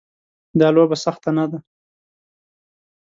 [0.59, 1.59] دا لوبه سخته نه ده.